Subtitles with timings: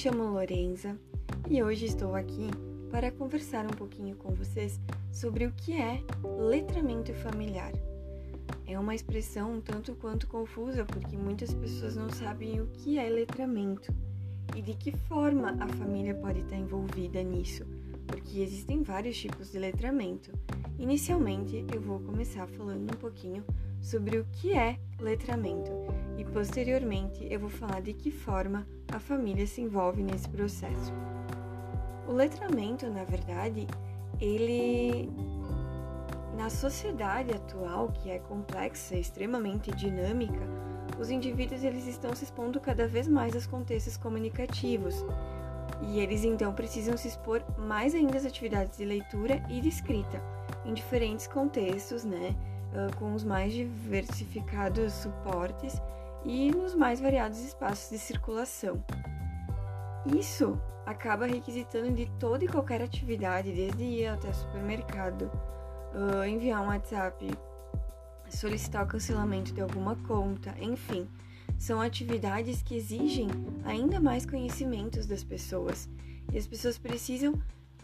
[0.00, 0.96] chamo Lorenza
[1.50, 2.48] e hoje estou aqui
[2.90, 4.80] para conversar um pouquinho com vocês
[5.12, 6.02] sobre o que é
[6.48, 7.70] letramento familiar.
[8.66, 13.10] É uma expressão um tanto quanto confusa porque muitas pessoas não sabem o que é
[13.10, 13.92] letramento
[14.56, 17.66] e de que forma a família pode estar envolvida nisso,
[18.06, 20.32] porque existem vários tipos de letramento.
[20.78, 23.44] Inicialmente, eu vou começar falando um pouquinho
[23.82, 25.89] sobre o que é letramento
[26.20, 30.92] e posteriormente eu vou falar de que forma a família se envolve nesse processo.
[32.06, 33.66] O letramento, na verdade,
[34.20, 35.10] ele
[36.36, 40.40] na sociedade atual, que é complexa extremamente dinâmica,
[40.98, 45.02] os indivíduos eles estão se expondo cada vez mais aos contextos comunicativos.
[45.80, 50.22] E eles então precisam se expor mais ainda às atividades de leitura e de escrita,
[50.66, 52.36] em diferentes contextos, né,
[52.98, 55.80] com os mais diversificados suportes
[56.24, 58.84] e nos mais variados espaços de circulação.
[60.16, 65.30] Isso acaba requisitando de toda e qualquer atividade, desde ir até o supermercado,
[66.28, 67.28] enviar um WhatsApp,
[68.28, 71.08] solicitar o cancelamento de alguma conta, enfim,
[71.58, 73.28] são atividades que exigem
[73.64, 75.88] ainda mais conhecimentos das pessoas.
[76.32, 77.34] E as pessoas precisam,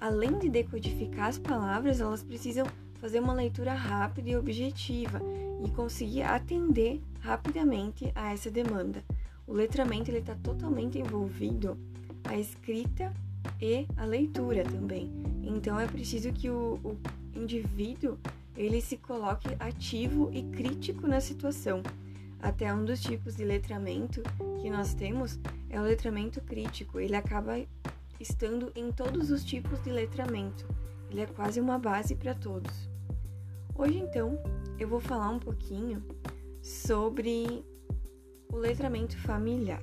[0.01, 2.65] além de decodificar as palavras, elas precisam
[3.01, 5.21] fazer uma leitura rápida e objetiva
[5.65, 9.03] e conseguir atender rapidamente a essa demanda.
[9.47, 11.79] O letramento está totalmente envolvido
[12.25, 13.13] a escrita
[13.61, 15.11] e a leitura também.
[15.43, 16.99] Então é preciso que o, o
[17.35, 18.19] indivíduo
[18.57, 21.83] ele se coloque ativo e crítico na situação.
[22.41, 24.23] Até um dos tipos de letramento
[24.61, 26.99] que nós temos é o letramento crítico.
[26.99, 27.61] Ele acaba
[28.19, 30.67] estando em todos os tipos de letramento.
[31.11, 32.89] Ele é quase uma base para todos.
[33.75, 34.39] Hoje, então,
[34.79, 36.03] eu vou falar um pouquinho
[36.63, 37.65] sobre
[38.53, 39.83] o letramento familiar.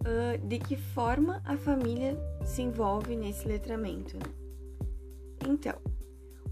[0.00, 4.16] Uh, de que forma a família se envolve nesse letramento?
[4.16, 4.32] Né?
[5.46, 5.78] Então,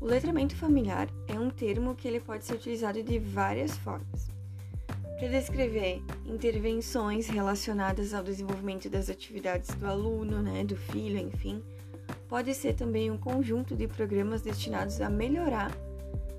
[0.01, 4.29] o letramento familiar é um termo que ele pode ser utilizado de várias formas.
[5.19, 11.63] Para descrever intervenções relacionadas ao desenvolvimento das atividades do aluno, né, do filho, enfim,
[12.29, 15.71] pode ser também um conjunto de programas destinados a melhorar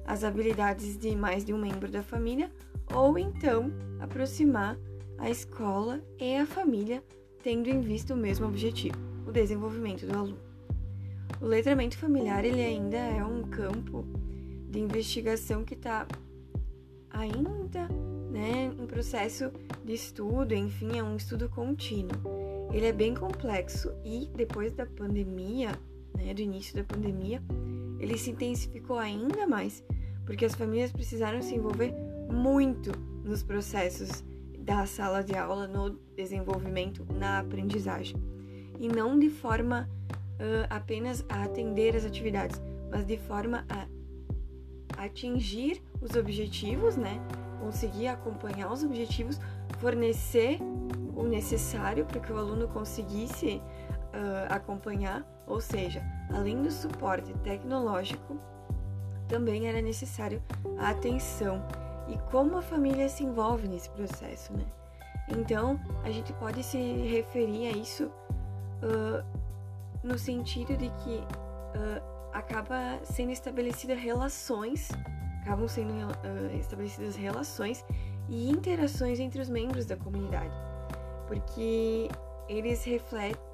[0.05, 2.51] as habilidades de mais de um membro da família
[2.93, 4.77] ou então aproximar
[5.17, 7.03] a escola e a família
[7.43, 8.97] tendo em vista o mesmo objetivo,
[9.27, 10.39] o desenvolvimento do aluno.
[11.39, 14.05] O letramento familiar ele ainda é um campo
[14.69, 16.07] de investigação que está
[17.09, 17.87] ainda
[18.31, 19.51] né, em processo
[19.83, 22.69] de estudo, enfim, é um estudo contínuo.
[22.71, 25.71] Ele é bem complexo e depois da pandemia,
[26.17, 27.41] né, do início da pandemia,
[28.01, 29.83] ele se intensificou ainda mais,
[30.25, 31.93] porque as famílias precisaram se envolver
[32.31, 32.91] muito
[33.23, 34.23] nos processos
[34.57, 38.15] da sala de aula, no desenvolvimento, na aprendizagem,
[38.79, 39.87] e não de forma
[40.39, 42.59] uh, apenas a atender as atividades,
[42.89, 43.87] mas de forma a
[45.03, 47.21] atingir os objetivos, né?
[47.59, 49.39] Conseguir acompanhar os objetivos,
[49.79, 50.57] fornecer
[51.15, 53.61] o necessário para que o aluno conseguisse
[54.13, 58.39] uh, acompanhar, ou seja, além do suporte tecnológico,
[59.27, 60.41] também era necessário
[60.77, 61.63] a atenção
[62.07, 64.65] e como a família se envolve nesse processo, né?
[65.29, 69.23] Então, a gente pode se referir a isso uh,
[70.03, 74.89] no sentido de que uh, acaba sendo estabelecida relações,
[75.41, 77.85] acabam sendo uh, estabelecidas relações
[78.27, 80.71] e interações entre os membros da comunidade
[81.31, 82.09] porque
[82.49, 82.85] eles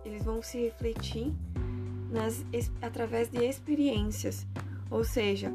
[0.05, 1.33] eles vão se refletir
[2.09, 2.45] nas,
[2.81, 4.45] através de experiências,
[4.89, 5.51] ou seja,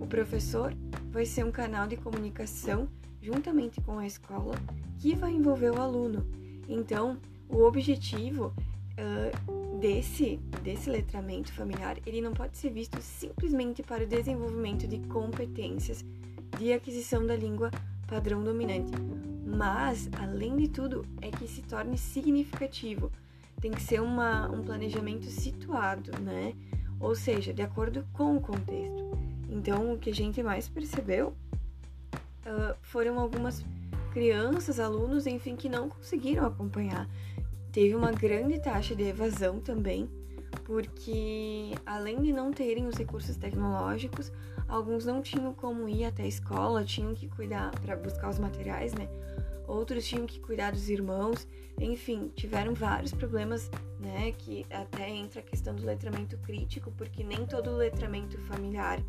[0.00, 0.74] o professor
[1.10, 2.88] vai ser um canal de comunicação
[3.20, 4.54] juntamente com a escola
[4.98, 6.26] que vai envolver o aluno.
[6.68, 7.18] Então,
[7.48, 8.52] o objetivo
[8.98, 14.98] uh, desse, desse letramento familiar, ele não pode ser visto simplesmente para o desenvolvimento de
[15.08, 16.04] competências
[16.58, 17.70] de aquisição da língua
[18.06, 18.92] padrão dominante,
[19.54, 23.10] mas, além de tudo, é que se torne significativo.
[23.60, 26.54] Tem que ser uma, um planejamento situado, né?
[27.00, 29.18] Ou seja, de acordo com o contexto.
[29.48, 31.34] Então, o que a gente mais percebeu
[32.46, 33.64] uh, foram algumas
[34.12, 37.08] crianças, alunos, enfim, que não conseguiram acompanhar.
[37.72, 40.08] Teve uma grande taxa de evasão também,
[40.64, 44.32] porque além de não terem os recursos tecnológicos,
[44.68, 48.94] alguns não tinham como ir até a escola, tinham que cuidar para buscar os materiais,
[48.94, 49.08] né?
[49.66, 51.48] Outros tinham que cuidar dos irmãos,
[51.80, 54.32] enfim, tiveram vários problemas, né?
[54.32, 59.00] Que até entra a questão do letramento crítico, porque nem todo letramento familiar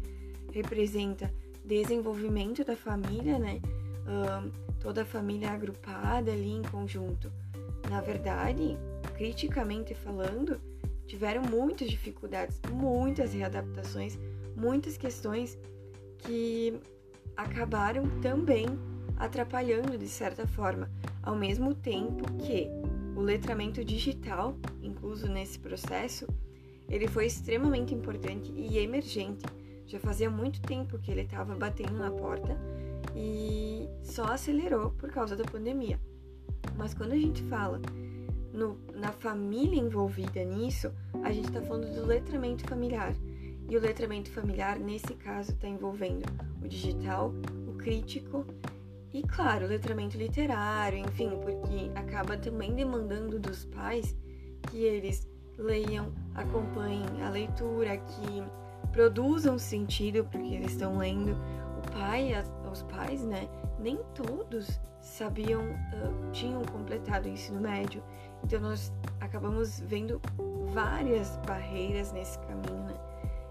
[0.52, 1.32] representa
[1.66, 3.60] desenvolvimento da família, né?
[4.80, 7.32] toda a família agrupada ali em conjunto.
[7.90, 8.78] na verdade,
[9.16, 10.60] criticamente falando,
[11.08, 14.18] tiveram muitas dificuldades, muitas readaptações,
[14.56, 15.58] muitas questões
[16.20, 16.80] que
[17.36, 18.66] acabaram também
[19.18, 20.90] atrapalhando de certa forma,
[21.24, 22.68] ao mesmo tempo que
[23.16, 26.28] o letramento digital, incluso nesse processo,
[26.90, 29.46] ele foi extremamente importante e emergente.
[29.88, 32.58] Já fazia muito tempo que ele estava batendo na porta
[33.16, 36.00] e só acelerou por causa da pandemia.
[36.76, 37.80] Mas quando a gente fala
[38.56, 40.92] no, na família envolvida nisso,
[41.24, 43.14] a gente está falando do letramento familiar.
[43.68, 46.24] E o letramento familiar, nesse caso, está envolvendo
[46.64, 47.34] o digital,
[47.68, 48.46] o crítico
[49.14, 54.16] e, claro, o letramento literário, enfim, porque acaba também demandando dos pais
[54.70, 55.28] que eles
[55.58, 58.44] leiam, acompanhem a leitura, que
[58.92, 61.32] produzam sentido porque eles estão lendo.
[61.78, 62.34] O pai,
[62.72, 63.48] os pais, né,
[63.80, 68.04] nem todos sabiam, uh, tinham completado o ensino médio.
[68.46, 70.22] Então nós acabamos vendo
[70.72, 72.94] várias barreiras nesse caminho, né?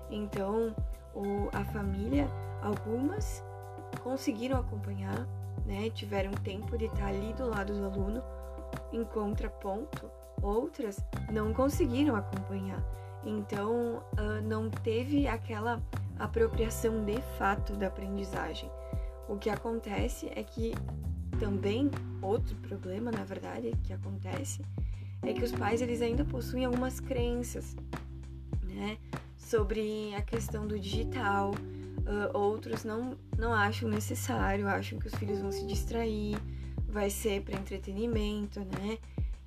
[0.09, 0.73] Então
[1.13, 2.29] o, a família,
[2.63, 3.43] algumas
[4.05, 5.27] conseguiram acompanhar,
[5.67, 5.91] né?
[5.91, 8.23] Tiveram tempo de estar ali do lado do aluno,
[8.93, 10.09] em contraponto,
[10.41, 12.81] outras não conseguiram acompanhar.
[13.25, 15.83] Então uh, não teve aquela
[16.21, 18.71] apropriação de fato da aprendizagem.
[19.29, 20.73] O que acontece é que
[21.41, 21.91] também
[22.23, 24.63] outro problema, na verdade, que acontece
[25.27, 27.77] é que os pais eles ainda possuem algumas crenças,
[28.63, 28.99] né,
[29.37, 31.53] sobre a questão do digital.
[32.05, 36.37] Uh, outros não não acham necessário, acham que os filhos vão se distrair,
[36.87, 38.99] vai ser para entretenimento, né?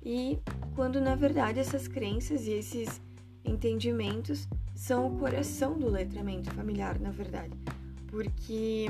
[0.02, 0.38] E
[0.74, 3.00] quando na verdade essas crenças e esses
[3.44, 7.56] entendimentos são o coração do letramento familiar, na verdade,
[8.08, 8.86] porque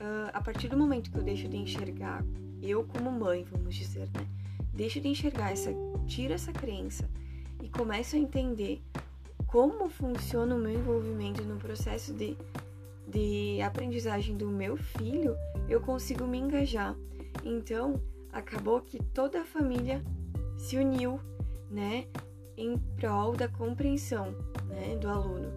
[0.00, 2.24] uh, a partir do momento que eu deixo de enxergar,
[2.62, 4.26] eu como mãe, vamos dizer, né?
[4.72, 5.70] Deixo de enxergar essa,
[6.06, 7.08] tiro essa crença
[7.62, 8.80] e começo a entender
[9.46, 12.36] como funciona o meu envolvimento no processo de,
[13.06, 15.36] de aprendizagem do meu filho,
[15.68, 16.96] eu consigo me engajar.
[17.44, 18.00] Então,
[18.32, 20.02] acabou que toda a família
[20.58, 21.20] se uniu,
[21.70, 22.06] né,
[22.56, 24.34] em prol da compreensão,
[24.68, 25.52] né, do aluno.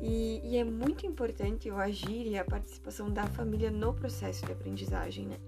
[0.00, 4.52] E, e, é muito importante o agir e a participação da família no processo de
[4.52, 5.38] aprendizagem, né?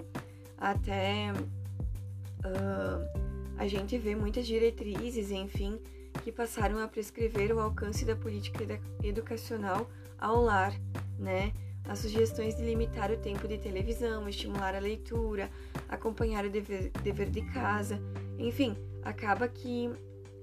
[0.57, 3.26] Até uh,
[3.59, 5.79] a gente vê muitas diretrizes, enfim,
[6.23, 8.65] que passaram a prescrever o alcance da política
[9.03, 9.89] educacional
[10.19, 10.73] ao lar,
[11.19, 11.53] né?
[11.89, 15.49] As sugestões de limitar o tempo de televisão, estimular a leitura,
[15.89, 18.01] acompanhar o dever, dever de casa,
[18.39, 19.91] enfim, acaba que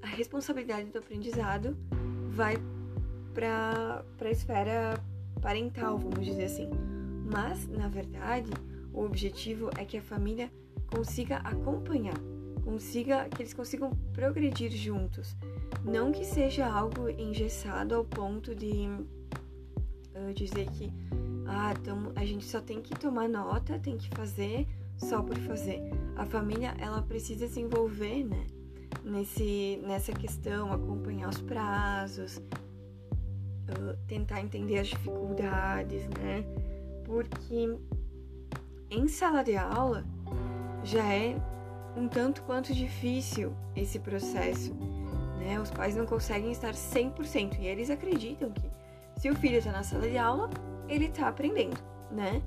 [0.01, 1.77] a responsabilidade do aprendizado
[2.29, 2.55] vai
[3.33, 5.03] para a esfera
[5.41, 6.69] parental, vamos dizer assim.
[7.25, 8.51] Mas, na verdade,
[8.93, 10.51] o objetivo é que a família
[10.87, 12.17] consiga acompanhar,
[12.63, 15.35] consiga que eles consigam progredir juntos,
[15.83, 18.87] não que seja algo engessado ao ponto de
[20.15, 20.91] uh, dizer que
[21.45, 24.67] ah, tamo, a gente só tem que tomar nota, tem que fazer
[24.97, 25.81] só por fazer.
[26.15, 28.47] A família ela precisa se envolver, né?
[29.03, 32.41] Nesse, nessa questão, acompanhar os prazos,
[34.07, 36.45] tentar entender as dificuldades, né?
[37.05, 37.77] Porque
[38.89, 40.05] em sala de aula
[40.83, 41.35] já é
[41.95, 44.73] um tanto quanto difícil esse processo,
[45.39, 45.59] né?
[45.59, 48.69] Os pais não conseguem estar 100% e eles acreditam que
[49.17, 50.49] se o filho está na sala de aula,
[50.87, 51.77] ele está aprendendo,
[52.11, 52.41] né?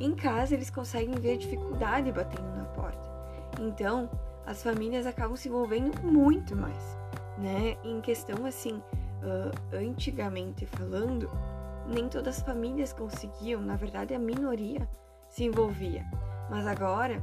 [0.00, 2.98] Em casa eles conseguem ver dificuldade batendo na porta.
[3.60, 4.08] Então,
[4.46, 6.98] as famílias acabam se envolvendo muito mais,
[7.38, 7.76] né?
[7.84, 8.74] Em questão assim,
[9.22, 11.30] uh, antigamente falando,
[11.86, 14.88] nem todas as famílias conseguiam, na verdade a minoria
[15.28, 16.04] se envolvia.
[16.50, 17.22] Mas agora,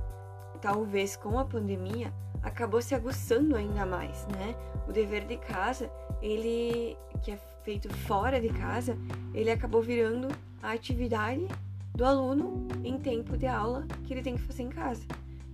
[0.62, 4.56] talvez com a pandemia, acabou se aguçando ainda mais, né?
[4.88, 5.92] O dever de casa,
[6.22, 8.98] ele que é feito fora de casa,
[9.34, 10.28] ele acabou virando
[10.62, 11.48] a atividade
[11.94, 15.04] do aluno em tempo de aula que ele tem que fazer em casa,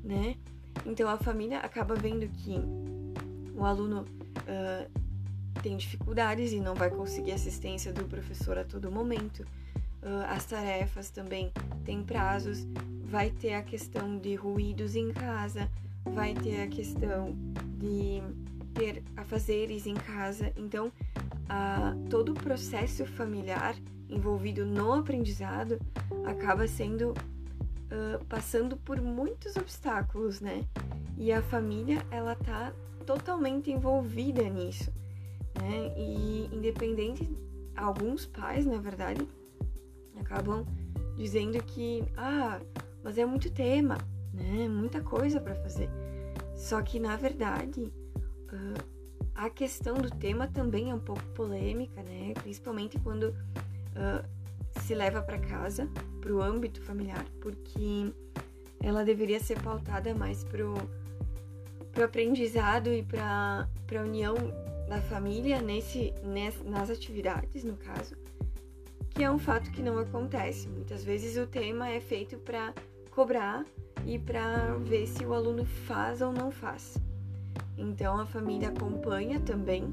[0.04, 0.36] né?
[0.86, 2.56] Então a família acaba vendo que
[3.56, 4.06] o aluno
[4.42, 9.42] uh, tem dificuldades e não vai conseguir assistência do professor a todo momento.
[10.02, 11.52] Uh, as tarefas também
[11.84, 12.66] têm prazos,
[13.08, 15.70] vai ter a questão de ruídos em casa,
[16.06, 17.36] vai ter a questão
[17.78, 18.22] de
[18.74, 20.52] ter afazeres em casa.
[20.56, 23.76] Então, uh, todo o processo familiar
[24.10, 25.80] envolvido no aprendizado
[26.26, 30.66] acaba sendo uh, passando por muitos obstáculos, né?
[31.18, 32.74] E a família ela tá
[33.06, 34.92] totalmente envolvida nisso
[35.62, 35.94] né?
[35.98, 37.30] E independente,
[37.76, 39.28] alguns pais, na verdade,
[40.20, 40.66] acabam
[41.16, 42.60] dizendo que, ah,
[43.04, 43.98] mas é muito tema,
[44.34, 44.68] né?
[44.68, 45.89] Muita coisa para fazer.
[46.56, 48.98] Só que, na verdade, uh,
[49.36, 52.34] a questão do tema também é um pouco polêmica, né?
[52.42, 55.89] Principalmente quando uh, se leva para casa,
[56.20, 58.13] para o âmbito familiar, porque
[58.82, 60.74] ela deveria ser pautada mais pro,
[61.92, 64.36] pro aprendizado e para a união
[64.88, 68.16] da família nesse, ness, nas atividades, no caso,
[69.18, 70.68] que é um fato que não acontece.
[70.68, 72.72] Muitas vezes o tema é feito para
[73.10, 73.66] cobrar
[74.06, 77.00] e para ver se o aluno faz ou não faz.
[77.76, 79.92] Então a família acompanha também.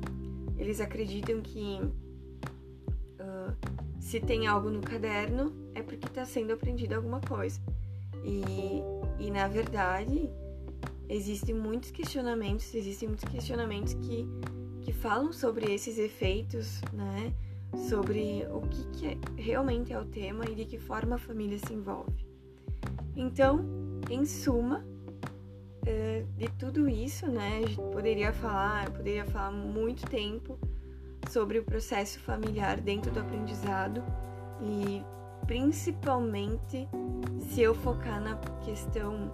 [0.59, 1.81] Eles acreditam que
[3.19, 3.57] uh,
[3.99, 7.59] se tem algo no caderno é porque está sendo aprendido alguma coisa.
[8.23, 8.83] E,
[9.19, 10.29] e na verdade
[11.09, 14.27] existem muitos questionamentos, existem muitos questionamentos que,
[14.83, 17.33] que falam sobre esses efeitos, né?
[17.77, 21.59] Sobre o que, que é, realmente é o tema e de que forma a família
[21.59, 22.25] se envolve.
[23.17, 23.65] Então,
[24.11, 24.85] em suma,
[25.85, 27.59] uh, de tudo isso, né?
[27.59, 30.59] A gente poderia falar, poderia falar muito tempo
[31.31, 34.03] sobre o processo familiar dentro do aprendizado
[34.61, 35.03] e
[35.47, 36.89] principalmente
[37.41, 39.31] se eu focar na questão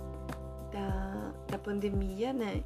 [0.72, 2.62] da, da pandemia, né?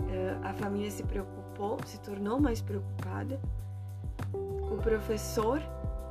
[0.00, 3.40] Uh, a família se preocupou, se tornou mais preocupada.
[4.70, 5.60] O professor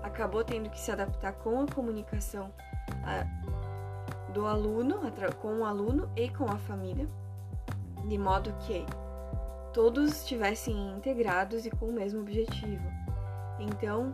[0.03, 2.51] acabou tendo que se adaptar com a comunicação
[4.33, 4.99] do aluno,
[5.41, 7.07] com o aluno e com a família,
[8.07, 8.85] de modo que
[9.73, 12.83] todos estivessem integrados e com o mesmo objetivo.
[13.59, 14.11] Então,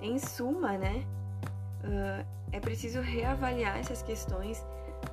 [0.00, 1.04] em suma, né,
[1.84, 4.64] uh, é preciso reavaliar essas questões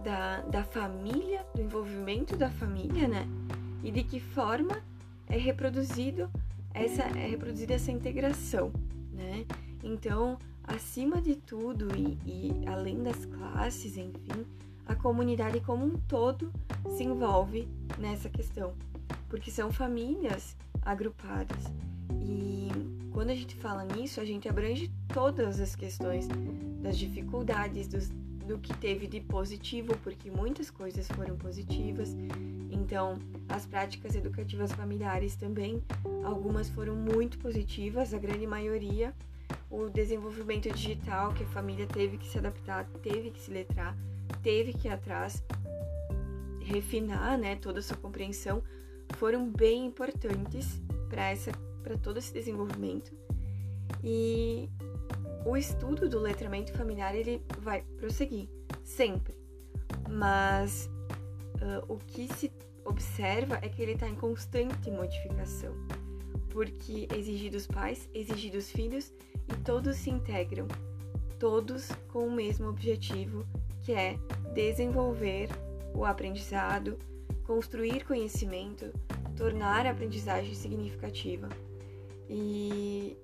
[0.03, 3.27] da, da família, do envolvimento da família, né,
[3.83, 4.81] e de que forma
[5.27, 6.29] é reproduzido
[6.73, 8.71] essa é reproduzida essa integração,
[9.11, 9.45] né?
[9.83, 14.45] Então, acima de tudo e, e além das classes, enfim,
[14.85, 16.51] a comunidade como um todo
[16.89, 18.73] se envolve nessa questão,
[19.29, 21.63] porque são famílias agrupadas.
[22.21, 22.69] E
[23.11, 26.27] quando a gente fala nisso, a gente abrange todas as questões
[26.81, 28.09] das dificuldades, dos,
[28.47, 32.15] do que teve de positivo, porque muitas coisas foram positivas.
[32.69, 35.83] Então, as práticas educativas familiares também,
[36.23, 39.13] algumas foram muito positivas, a grande maioria
[39.71, 43.97] o desenvolvimento digital que a família teve que se adaptar, teve que se letrar,
[44.43, 45.41] teve que ir atrás,
[46.59, 48.61] refinar, né, toda a sua compreensão,
[49.15, 53.11] foram bem importantes para essa para todo esse desenvolvimento.
[54.03, 54.69] E
[55.45, 58.47] o estudo do letramento familiar ele vai prosseguir
[58.83, 59.33] sempre,
[60.09, 60.89] mas
[61.55, 62.51] uh, o que se
[62.85, 65.73] observa é que ele está em constante modificação,
[66.49, 69.13] porque exige dos pais, exige dos filhos
[69.49, 70.67] e todos se integram,
[71.39, 73.45] todos com o mesmo objetivo,
[73.81, 74.17] que é
[74.53, 75.49] desenvolver
[75.93, 76.97] o aprendizado,
[77.45, 78.91] construir conhecimento,
[79.35, 81.49] tornar a aprendizagem significativa.
[82.29, 83.17] E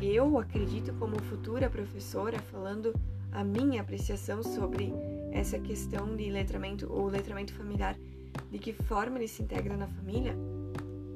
[0.00, 2.94] eu acredito, como futura professora, falando
[3.32, 4.92] a minha apreciação sobre
[5.32, 7.96] essa questão de letramento ou letramento familiar,
[8.50, 10.34] de que forma ele se integra na família,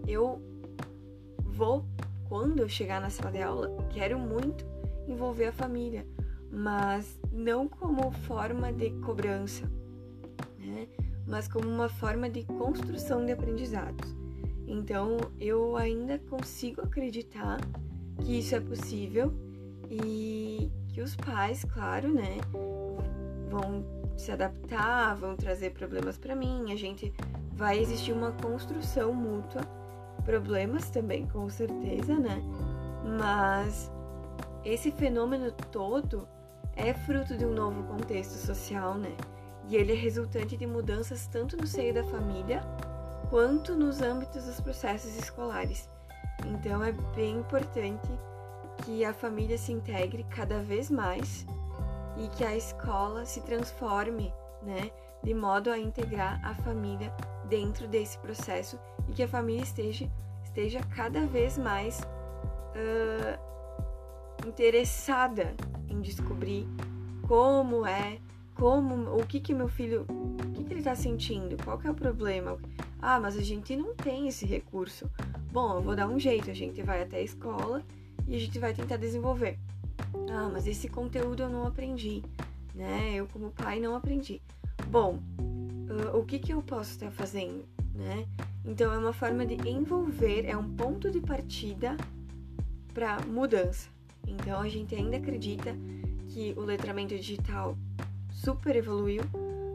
[0.06, 0.40] eu
[1.44, 1.84] vou
[2.28, 4.64] quando eu chegar na sala de aula, quero muito
[5.08, 6.06] envolver a família,
[6.50, 9.68] mas não como forma de cobrança,
[10.58, 10.86] né?
[11.26, 14.14] mas como uma forma de construção de aprendizados.
[14.66, 17.58] Então, eu ainda consigo acreditar
[18.20, 19.32] que isso é possível
[19.90, 22.38] e que os pais, claro, né,
[23.48, 23.84] vão
[24.16, 27.12] se adaptar, vão trazer problemas para mim, a gente
[27.52, 29.62] vai existir uma construção mútua
[30.24, 32.42] problemas também, com certeza, né?
[33.18, 33.90] Mas
[34.64, 36.28] esse fenômeno todo
[36.76, 39.14] é fruto de um novo contexto social, né?
[39.68, 42.62] E ele é resultante de mudanças tanto no seio da família
[43.28, 45.88] quanto nos âmbitos dos processos escolares.
[46.46, 48.08] Então é bem importante
[48.84, 51.46] que a família se integre cada vez mais
[52.16, 54.32] e que a escola se transforme,
[54.62, 54.90] né,
[55.22, 57.12] de modo a integrar a família
[57.48, 58.78] dentro desse processo
[59.08, 60.10] e que a família esteja,
[60.44, 63.50] esteja cada vez mais uh,
[64.46, 65.54] interessada
[65.88, 66.66] em descobrir
[67.26, 68.18] como é,
[68.54, 71.90] como, o que que meu filho, o que que ele está sentindo, qual que é
[71.90, 72.58] o problema.
[73.00, 75.10] Ah, mas a gente não tem esse recurso.
[75.52, 77.82] Bom, eu vou dar um jeito, a gente vai até a escola
[78.26, 79.58] e a gente vai tentar desenvolver.
[80.30, 82.22] Ah, mas esse conteúdo eu não aprendi,
[82.74, 83.14] né?
[83.14, 84.40] Eu como pai não aprendi.
[84.88, 87.64] Bom, uh, o que que eu posso estar fazendo?
[87.94, 88.26] né?
[88.64, 91.96] Então é uma forma de envolver, é um ponto de partida
[92.92, 93.88] para mudança.
[94.26, 95.74] Então a gente ainda acredita
[96.28, 97.76] que o letramento digital
[98.32, 99.22] super evoluiu,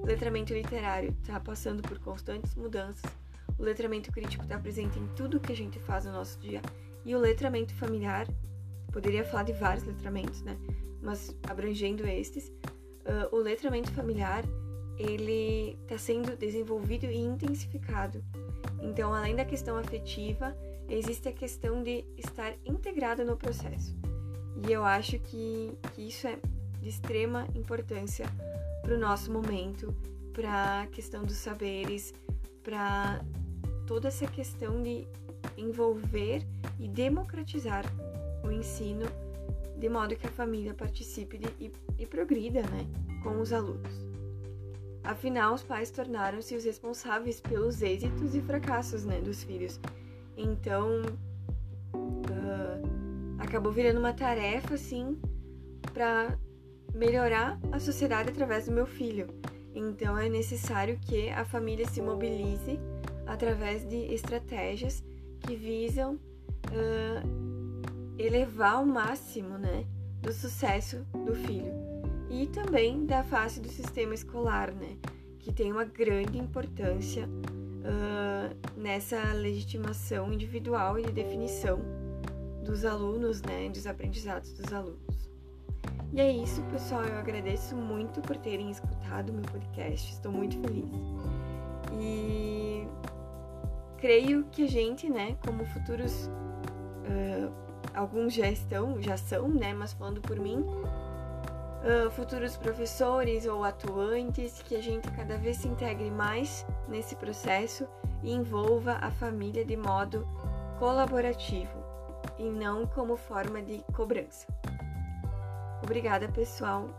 [0.02, 3.12] O letramento literário está passando por constantes mudanças.
[3.58, 6.62] O letramento crítico está presente em tudo que a gente faz no nosso dia.
[7.06, 8.28] E o letramento familiar,
[8.92, 10.58] poderia falar de vários letramentos, né?
[11.02, 14.44] Mas abrangendo estes, uh, o letramento familiar
[14.98, 18.24] ele está sendo desenvolvido e intensificado.
[18.82, 20.56] Então, além da questão afetiva,
[20.90, 23.96] existe a questão de estar integrado no processo.
[24.68, 26.38] E eu acho que, que isso é
[26.82, 28.26] de extrema importância
[28.82, 29.94] para o nosso momento,
[30.32, 32.14] para a questão dos saberes,
[32.64, 33.22] para
[33.86, 35.08] toda essa questão de
[35.58, 36.46] envolver
[36.80, 37.86] e democratizar
[38.44, 39.06] o ensino
[39.78, 42.88] de modo que a família participe de, e, e progrida né,
[43.22, 43.92] com os alunos.
[45.04, 49.80] Afinal, os pais tornaram-se os responsáveis pelos êxitos e fracassos né, dos filhos.
[50.36, 51.04] Então,
[51.94, 55.20] uh, acabou virando uma tarefa, assim,
[55.94, 56.36] para
[56.94, 59.28] melhorar a sociedade através do meu filho.
[59.76, 62.80] Então, é necessário que a família se mobilize
[63.26, 65.04] através de estratégias
[65.42, 69.86] que visam uh, elevar ao máximo, né,
[70.22, 71.74] do sucesso do filho
[72.30, 74.98] e também da face do sistema escolar, né,
[75.40, 81.80] que tem uma grande importância uh, nessa legitimação individual e de definição
[82.64, 85.00] dos alunos, né, dos aprendizados dos alunos.
[86.12, 87.04] E é isso, pessoal.
[87.04, 90.14] Eu agradeço muito por terem escutado meu podcast.
[90.14, 90.86] Estou muito feliz.
[92.00, 92.88] E
[94.06, 97.52] creio que a gente, né, como futuros, uh,
[97.96, 104.62] alguns já estão, já são, né, mas falando por mim, uh, futuros professores ou atuantes,
[104.62, 107.88] que a gente cada vez se integre mais nesse processo
[108.22, 110.28] e envolva a família de modo
[110.78, 111.84] colaborativo
[112.38, 114.46] e não como forma de cobrança.
[115.82, 116.90] Obrigada, pessoal.